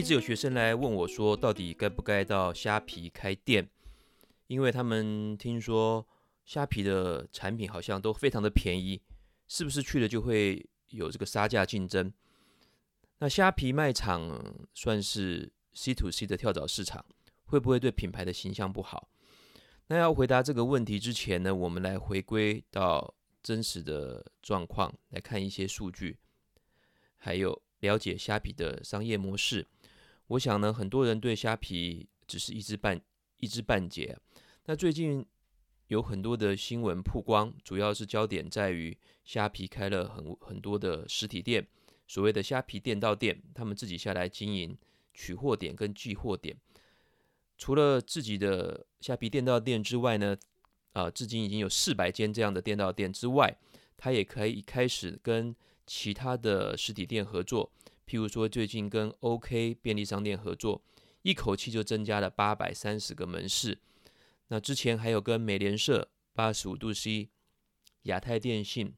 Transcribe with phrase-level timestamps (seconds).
[0.00, 3.68] 一直有学生来问我说，到底该不该到虾皮开店？
[4.46, 6.08] 因为他们听说
[6.46, 9.02] 虾皮的产品好像都非常的便宜，
[9.46, 12.10] 是不是去了就会有这个杀价竞争？
[13.18, 17.04] 那虾皮卖场算是 C to C 的跳蚤市场，
[17.44, 19.10] 会不会对品牌的形象不好？
[19.88, 26.16] 那要回答这个问题之前呢，我们来回归到真实的状况，来看一些数据，
[27.18, 29.66] 还有了解虾皮的商业模式。
[30.28, 33.00] 我想呢，很多人对虾皮只是一知半
[33.38, 34.16] 一知半解。
[34.66, 35.26] 那最近
[35.88, 41.66] 有很多的新闻曝光，主要是焦点在于虾皮开了很很多的实体店。
[42.06, 44.76] 所谓的虾皮店到店，他们自己下来经营
[45.14, 46.56] 取货点跟寄货点。
[47.56, 50.36] 除了自己的虾皮店到店之外呢，
[50.92, 53.56] 啊，至今已经有四百间这样的店到店之外，
[53.96, 55.54] 他也可以开始跟
[55.92, 57.72] 其他的实体店合作。
[58.06, 60.80] 譬如说，最近跟 OK 便利商店合作，
[61.22, 63.76] 一口气就增加了八百三十个门市。
[64.46, 67.28] 那之前还有跟美联社、八十五度 C、
[68.02, 68.94] 亚太电信，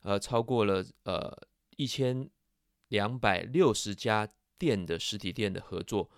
[0.00, 1.46] 呃，超过了呃。
[1.76, 2.28] 一千
[2.88, 4.28] 两百六十家
[4.58, 6.10] 店的实体店的合作，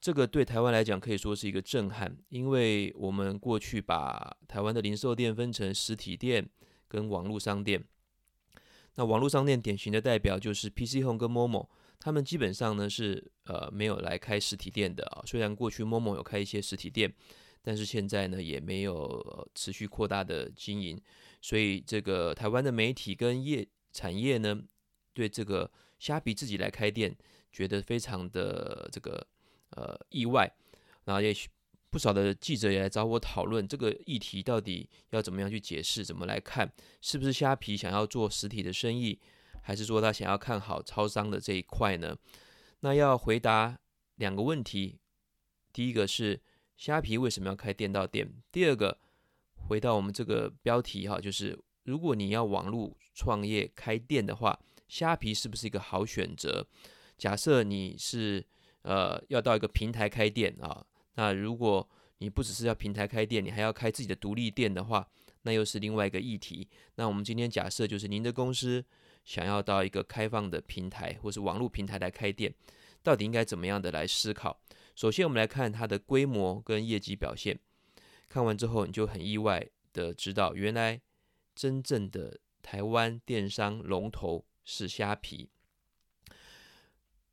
[0.00, 6.48] 这个对台湾来讲可以说是一个震撼，因为我们过去把台湾的零售店分成实体店
[6.86, 7.84] 跟网络商店。
[8.94, 15.22] 那网络商店典型的代表就是 PC Home 跟 Momo，他们基本上呢是呃没有来开实体店的啊。
[15.26, 17.12] 虽然过去 Momo 有开一些实体店，
[17.62, 21.00] 但是现在呢也没有持续扩大的经营，
[21.40, 24.62] 所以这个台湾的媒体跟业产业呢。
[25.14, 27.14] 对这个虾皮自己来开店，
[27.52, 29.26] 觉得非常的这个
[29.72, 30.50] 呃意外，
[31.04, 31.50] 然后也许
[31.92, 39.20] 不少的记者也来找我讨论这个议题到底要怎么样去解释，怎么来看，是不是虾皮想要做实体的生意，
[39.62, 42.16] 还是说他想要看好超商的这一块呢？
[42.80, 43.78] 那要回答
[44.16, 44.98] 两个问题，
[45.70, 46.40] 第一个是
[46.76, 48.32] 虾皮为什么要开店到店？
[48.50, 48.98] 第二个
[49.68, 54.58] 回到我们这个标题哈，就是如果你要网络创业开店的话。
[54.88, 56.66] 虾皮是不是一个好选择？
[57.16, 58.44] 假设你是
[58.82, 60.84] 呃要到一个平台开店啊，
[61.14, 65.08] 那如果你不只是要平台开店，你还要开自己的独立店的话，
[65.42, 66.68] 那又是另外一个议题。
[66.94, 68.84] 那我们今天假设就是您的公司
[69.24, 72.54] 想要到一个开放的平台或是网络平台来开店，
[73.02, 74.60] 到底应该怎么样的来思考？
[74.94, 77.58] 首先，我们来看它的规模跟业绩表现。
[78.28, 81.00] 看完之后，你就很意外的知道，原来
[81.54, 84.44] 真正的台湾电商龙头。
[84.64, 85.50] 是虾皮，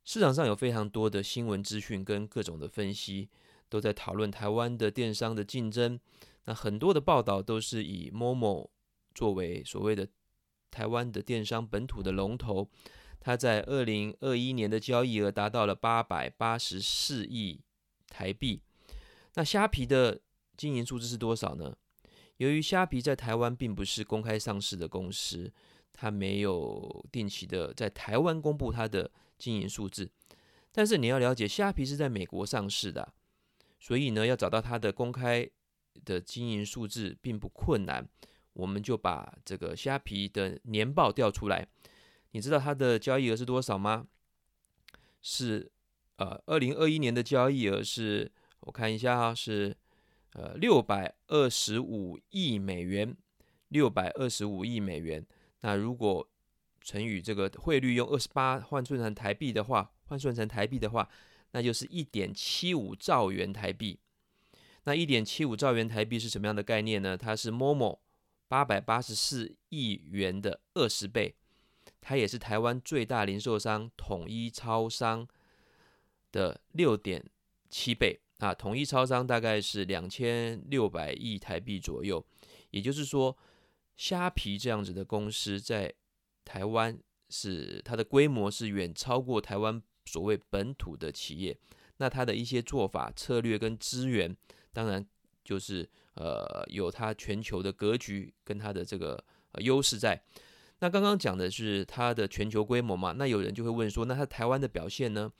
[0.02, 3.28] 市场上有非常多的新闻资讯跟各种的分析，
[3.70, 5.98] 都在讨论台湾的电商的竞争。
[6.44, 8.68] 那很多的报道都是以 Momo
[9.14, 10.06] 作为所谓的
[10.70, 12.68] 台湾的电商本土的龙头，
[13.18, 17.62] 它在二零二一年的交易额达到了八百八十四亿
[18.08, 18.60] 台币。
[19.36, 20.20] 那虾皮的
[20.56, 21.74] 经营数字是多少呢？
[22.36, 25.50] 由于虾皮在台湾并不是公开上市的公司。
[25.92, 30.08] 它没有定期的在台湾公布它的经营数字，
[30.72, 33.12] 但是你要了解，虾皮是在美国上市的，
[33.80, 35.50] 所以呢，要找到它的公开
[36.04, 38.06] 的经营数字并不困难。
[38.52, 41.66] 我们就把这个虾皮的年报调出来，
[42.32, 44.06] 你知道它的交易额是多少吗？
[45.22, 45.70] 是
[46.16, 48.30] 呃，二零二一年的交易额是，
[48.60, 49.74] 我看一下哈，是
[50.34, 53.16] 呃六百二十五亿美元，
[53.68, 55.24] 六百二十五亿美元。
[55.60, 56.28] 那如果
[56.82, 61.08] 乘以这个汇率用二十八换算成台币的话，换算成台币的话，
[61.52, 63.98] 那就是一点七五兆元台币。
[64.84, 67.16] 那一点七五兆元台币是什么样的概念呢？
[67.16, 67.98] 它是 Momo
[68.48, 71.34] 八百八十四亿元的二十倍，
[72.00, 75.26] 它也是台湾最大零售商统一超商
[76.32, 77.24] 的六点
[77.68, 78.54] 七倍啊。
[78.54, 82.24] 统一超商大概是两千六百亿台币左右，
[82.70, 83.36] 也就是说。
[83.96, 85.92] 虾皮这样子的公司在
[86.42, 86.98] 台湾
[87.28, 91.56] 是它的规模是远超过台湾所谓本土的企业，
[91.98, 94.36] 那它的一些做法、策略跟资源，
[94.72, 95.06] 当然
[95.44, 99.22] 就是呃有它全球的格局跟它的这个
[99.58, 100.20] 优势在。
[100.80, 105.30] 那刚刚讲的是它的全球规模嘛，那有人就会问说，那它台湾的表现呢？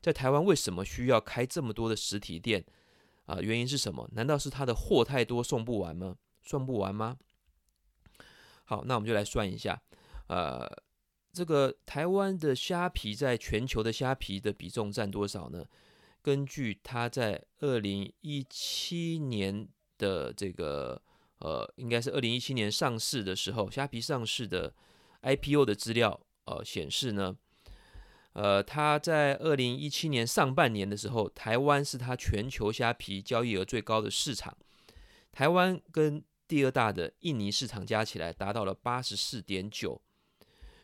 [0.00, 2.64] 在台湾为什么需要开这么多的实体店
[3.26, 3.40] 啊？
[3.40, 4.08] 原因是什么？
[4.12, 6.16] 难道是它的货太多送不完吗？
[6.42, 7.16] 送不完吗？
[8.64, 9.80] 好，那我们就来算一下，
[10.26, 10.68] 呃，
[11.38, 15.64] 这个台湾的虾皮在全球的虾皮的比重占多少呢？
[16.20, 19.68] 根据它在二零一七年
[19.98, 21.00] 的这个，
[21.38, 24.74] 呃，应该是二零一七年上市的时候，虾皮上市的
[25.22, 27.36] IPO 的资料，呃，显示呢，
[28.32, 34.58] 呃，它在二零一七年上半年的时候，台湾是它全球虾皮交易额最高的市场，
[35.30, 40.02] 台湾跟第二大的印尼市场加起来达到了八十四点九。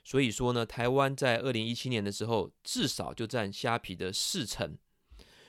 [0.05, 4.77] 所以说呢，台湾在二零一七年的时候，至少就占虾皮的四成。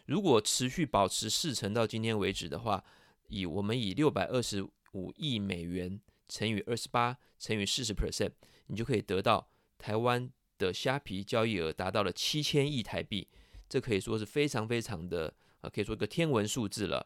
[0.06, 2.82] 如果持续保持四成到今天为止的话，
[3.28, 6.00] 以我们以六百二十五亿美元
[6.30, 8.32] 乘以二十八乘以四十 percent，
[8.68, 9.46] 你就可以得到
[9.78, 13.28] 台湾的虾皮交易额达到了七千亿台币。
[13.68, 17.06] 这可以说是非常非常的啊，可以说一个天文数字了。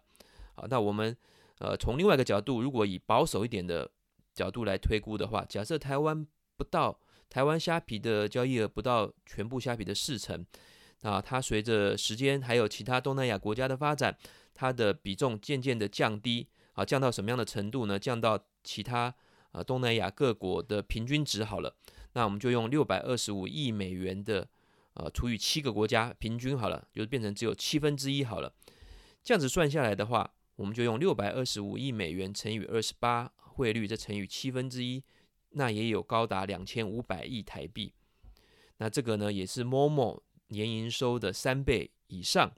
[0.54, 1.18] 好，那我们
[1.57, 3.90] 呃从另外一个角度，如果以保守一点的
[4.36, 7.00] 角度来推估的话，假设台湾不到。
[7.30, 10.44] 台湾虾皮的交易额不到全部虾皮的四成，
[11.04, 14.18] 啊，它随着时间还有其他东南亚国家的发展，
[14.54, 18.00] 它的比重渐渐的降低，啊，降到什么样的程度呢？
[18.00, 19.14] 降到其他
[19.52, 21.76] 啊东南亚各国的平均值好了。
[22.14, 24.48] 那我们就用六百二十五亿美元的
[24.96, 28.52] 呃除以七个国家平均好了，就变成只有七分之一好了。
[29.24, 35.04] 这样子算下来的话，我们就用六百二十五亿美元乘以二十八汇率，再乘以七分之一。
[35.51, 37.94] 那也有高达两千五百亿台币，
[38.78, 42.54] 那这个呢也是 Momo 年营收的三倍以上，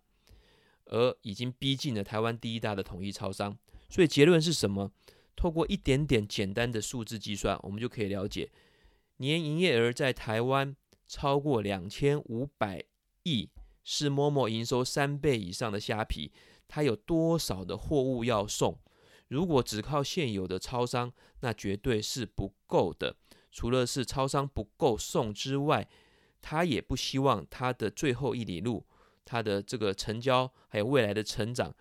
[0.86, 3.58] 而已经逼近了台湾第一大的统一超商。
[3.90, 4.92] 所以结论是什么？
[5.36, 8.52] 透过一点点简单的数字计算，我们就可以了解，
[9.18, 10.76] 年营业额在台湾
[11.08, 12.84] 超过两千五百
[13.24, 13.50] 亿，
[13.84, 16.32] 是 Momo 营收三倍以上的虾皮，
[16.68, 18.78] 它有多少的货物要送？
[19.32, 23.16] 如果只靠现有的超商，那绝对是不够的。
[23.50, 25.88] 除了是超商不够送之外，
[26.42, 28.86] 他也不希望他的最后一里路，
[29.24, 31.74] 他的这个成交还有未来的成长，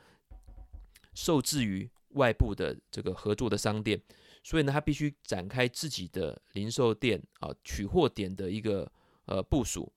[1.12, 4.00] 受制于外部的这个合作的商店。
[4.44, 8.88] 所以呢，他必须展开自己的零售店啊，取货点的一个
[9.24, 9.92] 呃部署。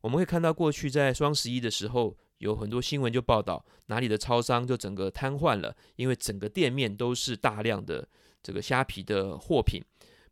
[0.00, 2.16] 我们会看到过去在双十一的时候。
[2.42, 8.06] 有很多新闻就报道哪里的超商就整个瘫痪了，因为整个店面都是大量的
[8.42, 9.80] 这个虾皮的货品，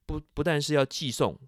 [0.06, 1.38] 不不但是要寄送，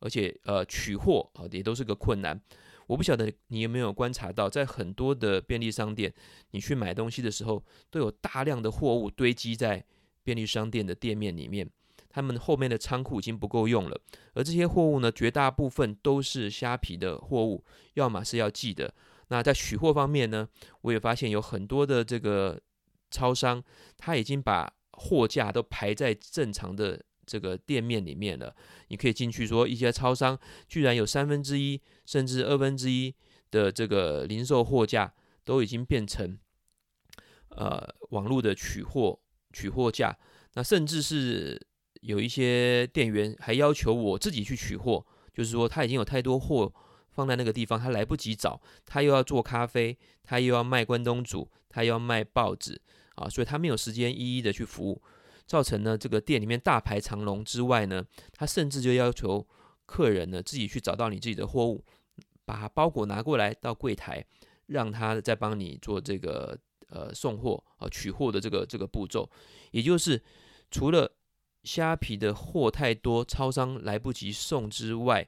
[0.00, 2.40] 而且呃取货啊也都是个困难。
[2.86, 6.10] 我不晓得你有没有观察到，在很多的便利商店，
[6.52, 9.84] 你去买东西的时候，都有大量的货物堆积在
[10.24, 11.68] 便利商店的店面里面，
[12.08, 14.00] 他们后面的仓库已经不够用了，
[14.32, 17.62] 而这些货物呢，绝大部分都是虾皮的货物，
[17.94, 18.94] 要么是要寄的。
[19.28, 20.48] 那在取货方面呢，
[20.82, 22.60] 我也发现有很多的这个
[23.10, 23.62] 超商，
[23.96, 28.54] 他已经把货架都排在正常的这个店面里面了。
[28.88, 30.38] 你可以进去说，一些超商
[30.68, 33.12] 居然有三分之一甚至二分之一
[33.50, 35.12] 的这个零售货架
[35.44, 36.38] 都已经变成
[37.48, 39.18] 呃网络的取货
[39.52, 40.16] 取货架。
[40.54, 41.60] 那甚至是
[42.00, 46.72] 有一些店员还要求我自己去取货，就是说他已经有太多货。
[47.16, 52.78] 放在那个地方，他来不及找，他又要做咖啡，他又要卖关东煮，他又要卖报纸
[53.14, 55.02] 啊，所以他没有时间一一的去服务，
[55.46, 59.46] 造成呢这个店里面大排长龙之外呢，他甚至就要求
[59.86, 61.82] 客人呢自己去找到你自己的货物，
[62.44, 64.22] 把包裹拿过来到柜台，
[64.66, 66.54] 让他再帮你做这个
[66.90, 69.26] 呃送货啊取货的这个这个步骤，
[69.70, 70.22] 也就是
[70.70, 71.10] 除了
[71.64, 75.26] 虾皮的货太多，超商来不及送之外。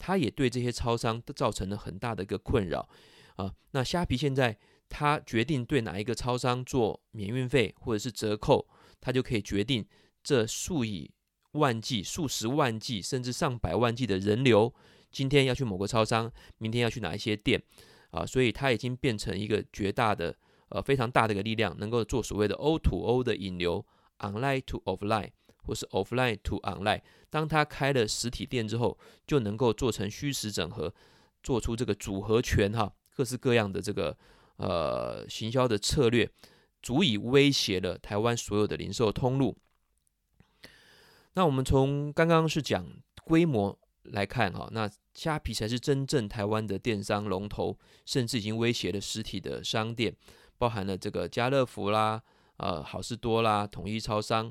[0.00, 2.88] 他也对这些超商都造成了很大的一个困扰
[3.36, 3.54] 啊。
[3.72, 8.66] 那虾皮现在他决定对哪一个超商做免运费或者是折扣，
[9.00, 9.86] 他就可以决定
[10.24, 11.08] 这数以
[11.52, 14.74] 万计、数十万计甚至上百万计的人流，
[15.12, 17.62] 今天要去某个超商，明天要去哪一些店
[18.10, 18.24] 啊。
[18.24, 20.34] 所以它已经变成一个绝大的
[20.70, 23.84] 呃非常大的一个力量，能够做所谓的 O to O 的引流
[24.18, 25.30] ，online to offline。
[25.62, 30.92] 或是 offline to online，当他开了实体店之后，就能够做成虚实整合，
[31.42, 34.16] 做出这个组合拳哈，各式各样的这个
[34.56, 36.30] 呃行销的策略，
[36.82, 39.56] 足以威胁了台湾所有的零售通路。
[41.34, 42.84] 那我们从刚刚是讲
[43.24, 50.16] 规模来看哈，那虾皮才是真正台湾的电商龙头，甚至已经威胁了实体的商店，
[50.58, 52.20] 包含了这个家乐福啦、
[52.56, 54.50] 呃好事多啦、统一超商。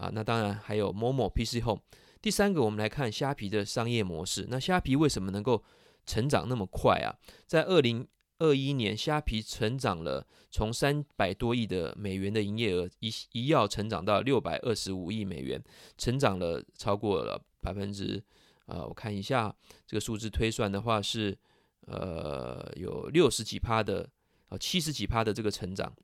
[0.00, 1.82] 啊，那当然还有 Momo PC Home。
[2.22, 4.46] 第三个，我们来看虾皮的商业模式。
[4.48, 5.62] 那虾皮为什么能够
[6.06, 7.12] 成长那么快啊？
[7.46, 15.62] 在二零二一年，虾皮成长了从三百多亿的美元的营业额一一要成长到六百二十五亿美元，
[15.98, 18.22] 成长了超过了百分之
[18.64, 19.54] 呃，我看一下
[19.86, 21.36] 这个数字推算的话是
[21.82, 24.08] 呃有六十几趴的
[24.48, 25.94] 啊七十几趴的这个成长。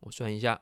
[0.00, 0.58] 我算一下。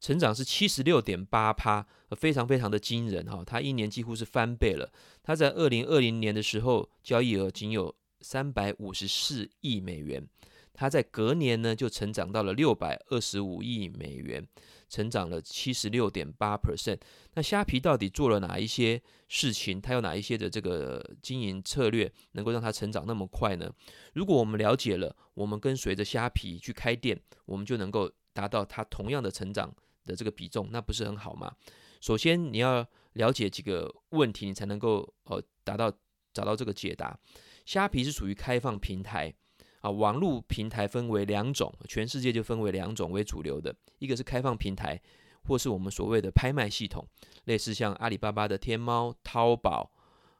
[0.00, 4.90] 成长是七十六点八趴，非常非常的惊人哈，它一年几乎是翻倍了。
[5.22, 10.26] 它在二零二零年的时候，交易额仅有三百五十四亿美元，
[10.72, 14.46] 它在隔年呢就成长到了六百二十五亿美元，
[14.88, 16.98] 成长了七十六点八 percent。
[17.34, 19.78] 那虾皮到底做了哪一些事情？
[19.82, 23.70] 它有哪一些的这个经营策略，能够让它成长那么快呢？
[24.14, 29.74] 如果我们了解了，我们跟随着虾皮去开店，我们就能够达到它同样的成长。
[30.10, 31.54] 的这个比重，那不是很好吗？
[32.00, 35.92] 首先你要了解几个问题，你才能够呃达到
[36.32, 37.16] 找到这个解答。
[37.64, 39.32] 虾皮是属于开放平台
[39.80, 45.00] 啊，网络平台分为两种，全世界就分为两种为主流的，一个是开放平台，
[45.44, 47.06] 或是我们所谓的拍卖系统，
[47.44, 49.92] 类似像阿里巴巴的天猫、淘宝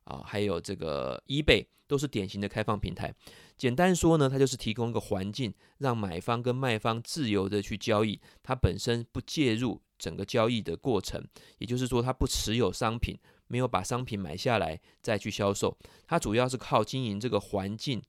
[0.05, 3.15] 啊，还有这个 eBay，都是典型的开放平台。
[3.57, 11.23] 简单说呢，它就是提供一个环境，让买方跟卖方自由的去交易，它本身不介入整个交易的过程，
[11.59, 15.77] 也就是说，它不持有商品，没有把商品买下来再去销售，
[16.07, 18.03] 它主要是靠经营这个环境，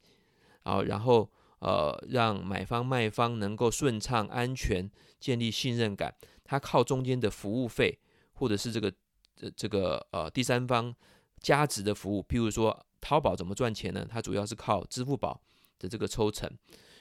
[0.63, 1.29] 啊，然后
[1.59, 6.15] 呃，让买方卖方能够顺畅、安全，建立信任感。
[6.43, 7.99] 它靠中间的服务费，
[8.33, 8.91] 或者是这个
[9.35, 10.95] 这这个呃第三方
[11.41, 12.85] 加值的服务，譬如说。
[13.03, 14.05] 淘宝怎么赚钱呢？
[14.07, 15.41] 它主要是靠支付宝
[15.79, 16.47] 的这个抽成，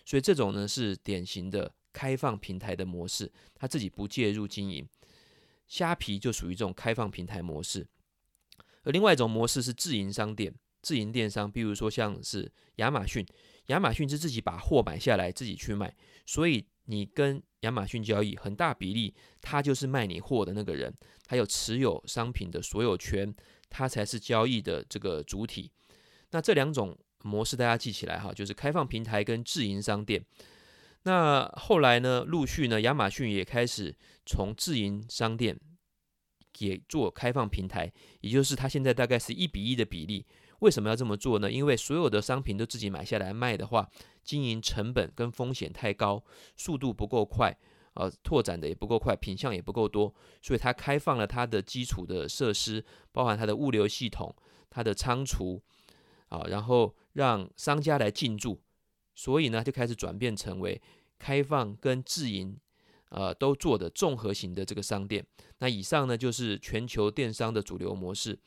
[0.06, 4.88] 所以这种呢是典型的开放平台的模式，它自己不介入经营。
[5.68, 7.87] 虾皮就属于这种开放平台模式，
[8.85, 13.23] 而另外一种模式是自营商店、自营电商，比如说像是亚马逊，
[13.66, 15.94] 亚马逊是自己把货买下来自己去卖，
[16.25, 20.90] 所以你跟亚马逊交易，很大比例他就是卖你货的那个人，
[21.26, 23.35] 他有持有商品的所有权，
[23.71, 25.71] 它才是交易的这个主体。
[26.33, 30.23] 那这两种模式大家记起来哈，就是开放平台跟自营商店。
[31.05, 33.97] 那后来呢，陆续呢，亚马逊也开始
[34.27, 35.59] 从自营商店
[36.59, 40.27] 也做开放平台，也就是它现在大概是一比一的比例。
[40.59, 41.50] 为什么要这么做呢？
[41.50, 43.89] 因为所有的商品都自己买下来卖的话，
[44.23, 46.23] 经营成本跟风险太高，
[46.55, 47.57] 速度不够快，
[48.00, 54.35] 呃，拓展的也不够快，品项也不够多，所以它开放了它的基础的设施，包含它的物流系统、
[54.71, 55.62] 它的仓储。
[56.30, 58.61] 啊，然后让商家来进驻，
[59.16, 60.80] 所以呢，就开始转变成为
[61.19, 62.57] 开放跟自营，
[63.09, 65.26] 呃，都做的综合型的这个商店。
[65.59, 68.38] 那以上呢，就是全球电商的主流模式。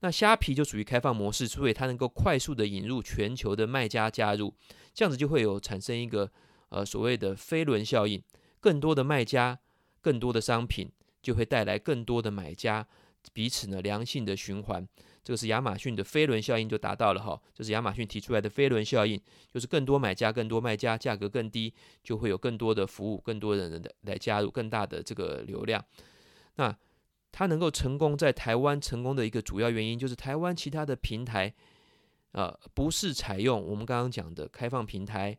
[0.00, 4.54] 那虾皮就属于开放模式，所以它能够快速的引入全球的卖家加入，
[4.94, 6.32] 这样子就会有产生一个
[6.70, 8.22] 呃所谓的飞轮效应，
[8.60, 9.58] 更多的卖家，
[10.00, 10.90] 更多的商品，
[11.22, 12.86] 就会带来更多的买家，
[13.32, 14.86] 彼此呢良性的循环。
[15.22, 19.20] 这个是亚马逊的飞轮效应就达到了哈，就是亚马逊提出来的飞轮效应，
[19.52, 25.84] 就是更多买家、更多卖家，价格更低，就会有更多的服务、更多的人来加入，更大的这个流量。
[26.54, 26.74] 那
[27.30, 31.52] 它能够成功在台湾成功的一个主要原因，就是台湾其他的平台，
[32.32, 35.36] 呃，不是采用我们刚刚讲的开放平台，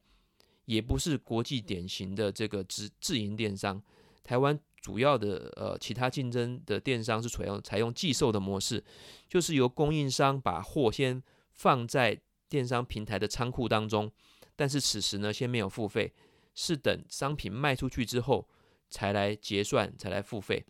[0.70, 3.82] 也不是国际典型的这个自自营电商，
[4.24, 4.58] 台湾。
[4.82, 8.82] 主要的呃，其他竞争的电商是采用采用寄售的模式，
[9.28, 11.22] 就是由供应商把货先
[11.52, 14.10] 放在电商平台的仓库当中，
[14.56, 16.14] 但是此时呢，先没有付费，
[16.56, 18.48] 是等商品卖出去之后
[18.90, 20.66] 才来结算，才来付费。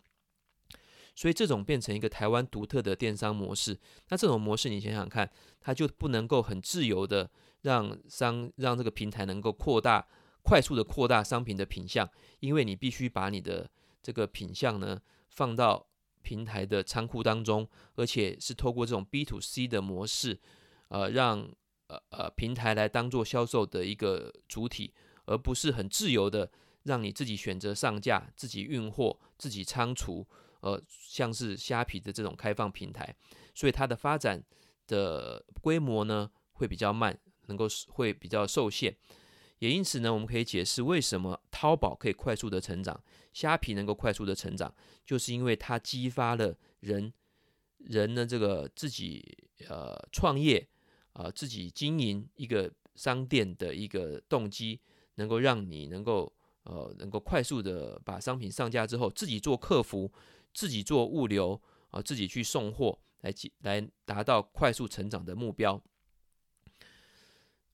[1.20, 3.78] 所以这种变成一个台湾独特的电商模式。
[4.08, 10.08] 那这种模式你想想看，它就不能够很自由的让商让这个平台能够扩大
[10.42, 12.08] 快速的扩大商品的品项，
[12.38, 13.68] 因为你必须把你的
[14.02, 14.98] 这个品项呢，
[15.28, 15.86] 放到
[16.22, 20.40] 平台的仓库当中，而且是透过这种 B to C 的模式，
[20.88, 21.46] 呃，让
[21.88, 24.94] 呃呃平台来当做销售的一个主体，
[25.26, 26.50] 而不是很自由的
[26.84, 30.26] 让你自己选择上架、自己运货、自己仓储，
[30.60, 33.14] 呃，像是虾皮的这种开放平台，
[33.54, 34.42] 所以它的发展
[34.86, 38.96] 的规模呢会比较慢，能够会比较受限。
[39.58, 42.98] 也因此呢，我们可以解释为什么淘宝可以快速的成长，
[43.32, 44.74] 虾皮能够快速的成长，
[45.04, 47.12] 就是因为它激发了人
[47.76, 50.66] 人呢这个自己呃创业
[51.12, 54.80] 啊、自己经营一个商店的一个动机，
[55.16, 60.10] 能够让你能够呃能够快速的把商品上架之后，自己做客服，
[60.52, 65.82] 自己做物流啊、自己去送货，来来达到快速成长的目标。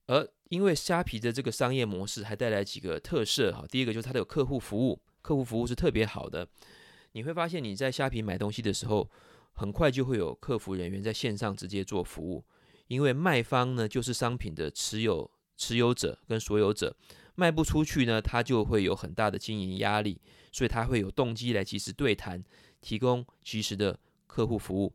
[0.07, 6.49] 而因为虾皮的这个商业模式还带来几个特色哈，第一个就是它的有客户服务，客户服务是特别好的。
[7.13, 9.11] 你会发现你在虾皮买东西的时候，
[9.53, 12.45] 很快就会有客服人员在线上直接做服务。
[12.87, 16.97] 因为卖方呢就是商品的持有持有者跟所有者，
[17.35, 20.21] 卖不出去呢，他就会有很大的经营压力，
[20.53, 22.45] 所以他会有动机来及时对谈，
[22.87, 24.93] 提供及时的客户服务。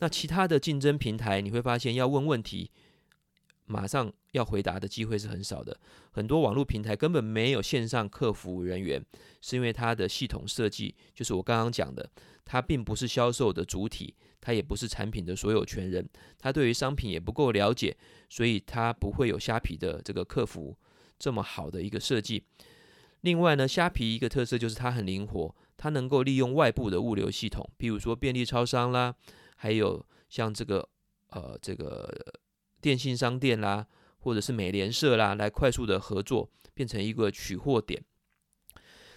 [0.00, 2.72] 那其他的竞争平台，你会发现要问问题，
[3.66, 5.78] 马上要回答的机会是很少的。
[6.10, 9.00] 很多网络平台根本没有线上客服人员，
[9.40, 12.10] 是因为它的系统设计，就是我刚刚讲的，
[12.44, 17.96] 它并不是销售的主体，它也不是产品的所有权人，它对于商品也不够了解，
[18.28, 20.76] 所以它不会有虾皮的这个客服
[21.18, 22.42] 这么好的一个设计。
[23.22, 29.14] 另外呢，虾皮一个特色就是它很灵活，它能够利用外部的物流系统，比如说便利超商啦。
[29.56, 30.88] 还有像这个
[31.30, 32.14] 呃这个
[32.80, 33.86] 电信商店啦，
[34.18, 38.04] 或者是美联社啦，来快速的合作，变成一个取货点。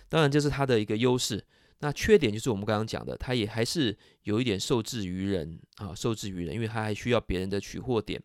[0.10, 1.46] 当然这是它的一个优势。
[1.84, 8.22] 那缺点就是我们刚刚讲的，它也还是有一点受制于人啊，受制于人，因为它还需要别人的取货点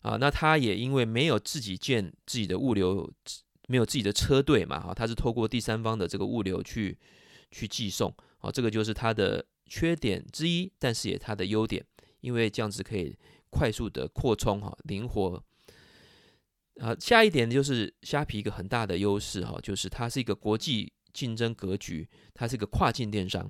[0.00, 0.16] 啊。
[0.16, 3.12] 那它也因为没有自己建自己的物流，
[3.72, 6.98] 没有自己的车队嘛，哈，它是透过第三方的这个物流去
[7.50, 9.44] 去寄送啊，这个就是它的。
[9.64, 11.82] 缺点之一，但是也它的优点，
[12.20, 13.16] 因为这样子可以
[13.48, 15.42] 快速的扩充哈，灵活。
[16.78, 23.48] 啊，下一点就是虾皮一个很大的优势哈，就是它是一个国际竞争格局，它是一个跨境电商。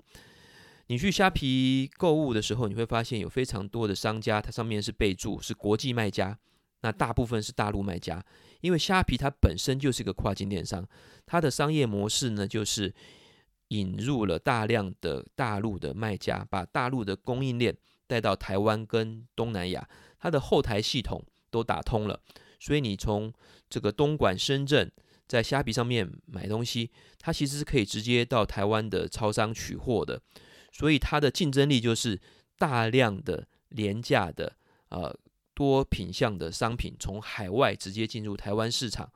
[0.87, 6.39] 你去虾皮购物的时候，你会发现有非常多的商家，它上面是备注是国际卖家，
[6.83, 8.25] 那大部分是大陆卖家，
[8.63, 10.89] 因为虾皮它本身就是一个跨境电商，
[11.27, 12.95] 它的商业模式呢就是。
[13.69, 17.75] 引入了大量的大陆的卖家，把大陆的供应链
[18.07, 19.89] 带到台湾跟东南亚，
[20.19, 22.21] 它的后台系统都打通了，
[22.61, 23.33] 所以你从
[23.71, 24.93] 这个东莞、深圳
[25.27, 30.21] 在虾皮上面买东西，它其实是可以直接到台湾的超商取货的，
[30.71, 32.21] 所以它的竞争力就是
[32.59, 34.55] 大量的廉价的
[34.91, 35.17] 呃
[35.55, 39.11] 多品项的商品从海外直接进入台湾市场，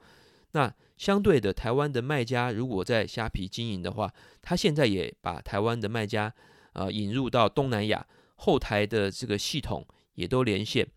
[0.53, 0.75] 那。
[0.97, 6.33] 相对的，台湾的卖家如果在虾皮经营的话，他现在也把台湾的卖家
[6.73, 10.89] 呃引入到东南亚，后台的这个系统也都连线，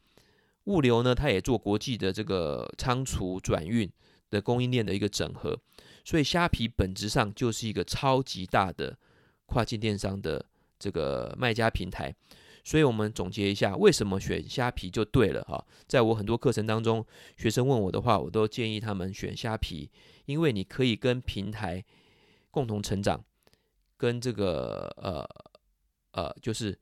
[0.68, 3.92] 物流呢，他也做国际的这个仓储转运
[4.30, 5.60] 的供应链的一个整合，
[6.06, 8.98] 所以虾皮本质上就是一个超级大的
[9.48, 10.46] 跨境电商的
[10.80, 12.16] 这个卖家平台。
[12.64, 15.66] 所以我们总结一下，为什么选虾皮就对了哈。
[15.88, 17.06] 在我很多课程当中，
[17.38, 19.90] 学生问我的话，我都建议他们选虾皮，
[20.26, 21.84] 因为你可以跟平台
[22.52, 23.24] 共同成长，
[23.98, 25.28] 跟这个呃
[26.12, 26.78] 呃，就是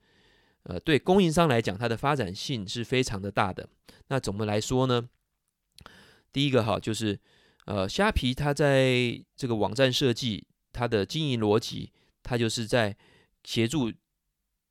[0.63, 3.69] 呃对供应商来讲，它的发展性是非常的大的。
[4.07, 5.07] 那怎么来说呢？
[6.33, 7.19] 第一个哈，就是
[7.65, 11.91] 呃虾皮它在这个网站设计，它的经营逻辑，
[12.23, 12.95] 它就是在
[13.43, 13.91] 协助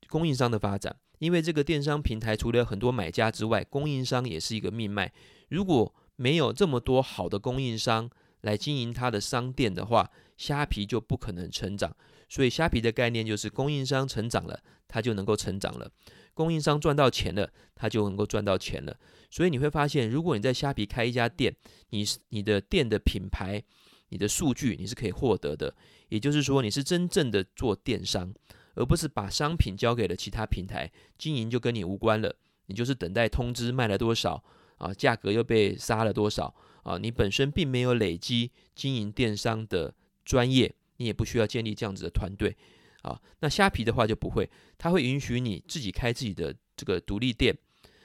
[0.09, 0.95] 供应商的发展。
[1.19, 5.11] 因为这个电商平台除了很多买家之外，供应商也是一个命脉。
[5.49, 8.09] 如果没有这么多好的供应商
[8.41, 11.95] 来经营他的商店的话，虾皮就不可能成长。
[12.29, 15.89] 所以虾皮的概念就是供应商成长了，它就能够成长了；
[16.33, 18.97] 供应商赚到钱了，它就能够赚到钱了。
[19.31, 21.55] 所以你会发现，如果你在虾皮开一家店，
[21.89, 23.63] 你你的店的品牌、
[24.09, 25.73] 你的数据你是可以获得的，
[26.09, 28.33] 也就是说你是真正的做电商。
[28.77, 32.35] 而不是把商品交给了其他平台，经营就跟你无关了，
[32.67, 34.43] 你就是等待通知卖了多少
[34.77, 42.55] 啊，价格又被杀了多少啊，你本身并没有累积经营电商的专业，你也不需要建立这样子的团队
[43.01, 43.19] 啊。
[43.39, 47.57] 那虾皮的话就不会，它会允许你自己开自己的这个独立店。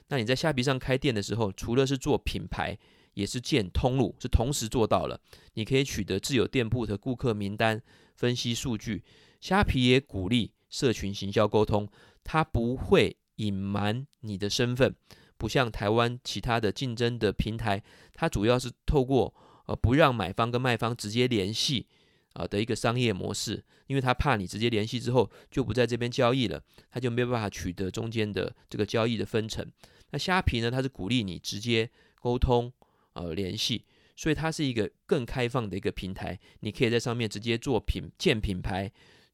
[0.08, 2.78] 那你在虾皮上开店的时候，除了是做品牌，
[3.12, 5.20] 也是建通路，是同时做到了。
[5.52, 7.82] 你可以取得自有店铺的顾客名单，
[8.16, 9.04] 分析数据。
[9.38, 10.52] 虾皮也鼓励。
[10.72, 11.86] 社群行销沟通，
[12.24, 14.94] 它不会隐瞒你的身份，
[15.36, 17.82] 不像台湾其他的竞争的平台，
[18.14, 19.34] 它主要是透过
[19.66, 21.86] 呃不让买方跟卖方直接联系
[22.32, 29.70] 啊的一个商业模式，因为他怕你直接联系之后就不在这边交易了，他就没有办法取得中间的这个交易的分成。
[30.10, 32.72] 那虾皮呢，它是鼓励你直接沟通
[33.12, 33.84] 呃联系，
[34.16, 38.90] 所以它是一个更开放的一个平台，你可以在上面直接做品建品牌。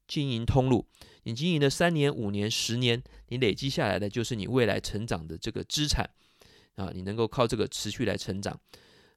[0.09, 0.85] 经营通路，
[1.23, 6.09] 你经营了三年、五年、十年，你累积下来的就是你未来成长的这个资产
[6.75, 8.59] 啊，你能够靠这个持续来成长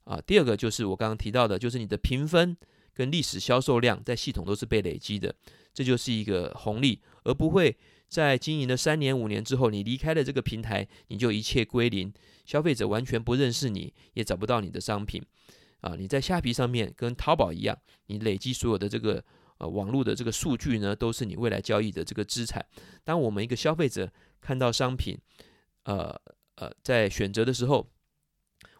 [0.04, 0.20] 啊。
[0.20, 2.54] 第二个就是我刚刚提到的，就是你的评分
[2.92, 5.34] 跟历史销售量在系统都是被累积的，
[5.72, 7.74] 这就是一个红利，而不会
[8.06, 12.12] 在经营了三年、五年之后，你离开了这个平台，你就一切归零，
[12.44, 15.22] 消费者完全不认识你，也找不到你的商品
[15.80, 15.94] 啊。
[15.96, 17.78] 你在虾皮上面跟淘宝一样，
[18.08, 19.24] 你累积所有的这个。
[19.62, 22.66] 呃，网络的这个数据呢，都是你未来交易的这个资产。
[23.04, 25.16] 当我们一个消费者看到商品，
[25.84, 26.20] 呃
[26.56, 27.88] 呃，在选择的时候，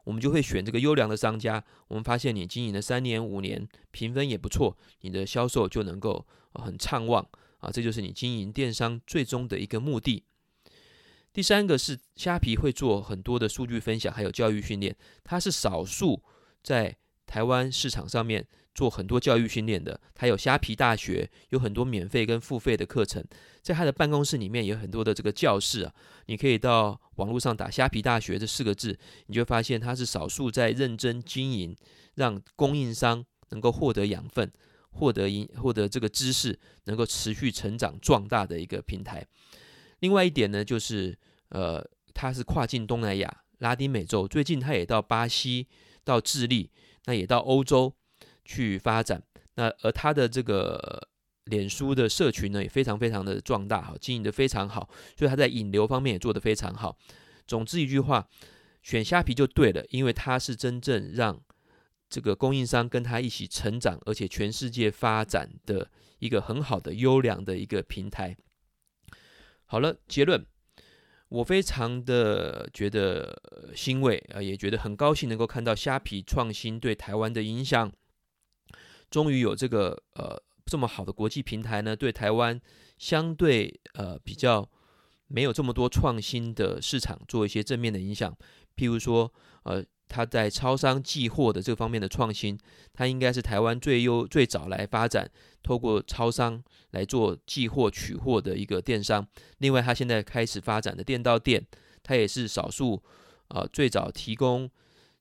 [0.03, 1.65] 我们就会选这个优良的商家。
[1.87, 7.71] 我们发现你经营了三年、五年，评分也不错，你的销售就能够很畅旺啊！
[7.71, 10.25] 这就是你经营电商最终的一个目的。
[11.33, 16.25] 第三个是虾皮会做很多的数据分享，还有教育训练，它是少数
[16.61, 20.01] 在台湾市场上面做很多教育训练的。
[20.15, 23.25] 他有虾皮大学，有很多免费跟付费的课程，
[23.61, 25.95] 在他的办公室里面有很多的这个教室啊，
[26.27, 31.77] 你可以到网络上打“虾皮大学”这四个字，你就发现他是少数在认真经营，
[32.15, 34.51] 让供应商能够获得养分、
[34.91, 39.27] 获得赢、获得这个知识，能够持续成长壮大的一个平台。
[40.01, 41.17] 另外一点呢，就是
[41.51, 45.69] 呃，它是跨境东南亚、拉丁美洲，最近它也到巴西、
[46.03, 46.71] 到智利，
[47.05, 47.95] 那也到欧洲
[48.45, 49.23] 去发展。
[49.55, 51.09] 那而他的这个
[51.45, 56.97] 脸书的社群呢，也非常非常的壮大，哈，经营的非常好，所以他在引流方面也做得非常好。
[57.47, 58.29] 总之一句话，
[58.83, 61.41] 选虾皮就对了，因为它是真正让
[62.09, 68.37] 这个供应商跟他一起成长，而且全世界发展的一个很好的优良的一个平台。
[69.65, 70.47] 好了，结论，
[71.29, 73.41] 我非常的觉得
[73.75, 77.91] 欣慰啊，也觉得很高兴能够看到虾皮创新对台湾的影响，
[79.13, 82.61] 终于有这个呃这么好的国际平台呢，对台湾
[82.99, 84.69] 相对呃比较
[85.29, 88.37] 没有这么多创新的市场做一些正面的影响，
[88.75, 89.85] 譬如说呃。
[90.15, 92.59] 他在超商寄货的这方面的创新，
[92.93, 95.27] 他应该是台湾最优最早来发展，
[95.63, 99.27] 透过超商来做寄货取货的一个电商。
[99.61, 101.67] 另外，他现在开始发展的店到店，
[102.03, 103.03] 他也是少数、
[103.49, 104.71] 呃、最早提供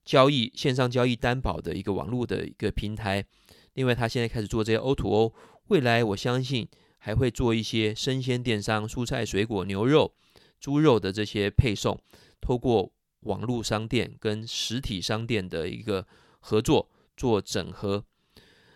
[0.04, 3.26] 交易线上交易担保的一个网络的一个平台。
[3.74, 5.34] 另外，他现在开始做这些 O2O，
[5.68, 10.14] 未来我相信还会做一些生鲜电商，蔬菜、水果、牛肉、
[10.60, 12.00] 猪肉的这些配送，
[12.40, 12.92] 透过。
[13.26, 16.08] 网络商店跟实体商店的一个
[16.40, 18.04] 合作做整合，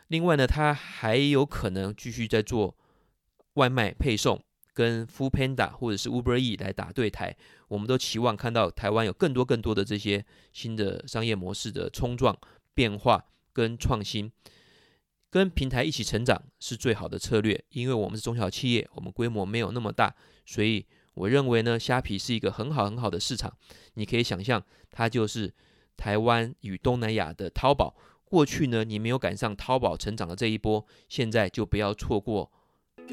[0.10, 2.78] 另外呢，他还有可能继续在做
[3.56, 4.40] 外卖配送，
[4.72, 7.36] 跟 Foodpanda 或者是 Uber E 来打对台。
[7.70, 12.38] 我们都期望看到台湾有更多更多的这些新的商业模式的冲撞、
[12.76, 14.32] 变化跟创新，
[15.30, 17.64] 跟平台一起成长是最好的策略。
[17.70, 20.86] 因为我们是中小企业，我们规模没有那么大，所以。
[21.16, 23.54] 我认为呢，虾皮是一个很好很好的市场。
[23.94, 24.62] 你可以想象，
[24.92, 25.54] 它就是
[25.96, 27.96] 台湾与东南亚的淘宝。
[28.26, 32.52] 过去呢，你没有赶上淘宝成长的这一波，现在就不要错过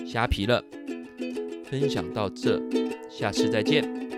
[0.05, 0.65] 虾皮了。
[1.65, 2.61] 分享到这，
[3.09, 4.12] 下次再见。